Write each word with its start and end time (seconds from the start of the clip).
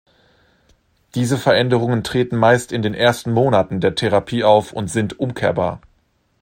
Diese 1.13 1.37
Veränderungen 1.37 2.03
treten 2.03 2.35
meist 2.35 2.71
in 2.71 2.81
den 2.81 2.95
ersten 2.95 3.31
Monaten 3.31 3.81
der 3.81 3.93
Therapie 3.93 4.43
auf 4.43 4.73
und 4.73 4.87
sind 4.89 5.19
umkehrbar. 5.19 5.79